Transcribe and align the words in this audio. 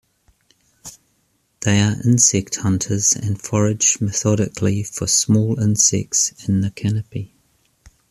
They 1.59 1.79
are 1.79 1.93
insect 2.03 2.55
hunters 2.55 3.15
and 3.15 3.39
forage 3.39 4.01
methodically 4.01 4.81
for 4.81 5.05
small 5.05 5.59
insects 5.59 6.33
in 6.49 6.61
the 6.61 6.71
canopy. 6.71 7.35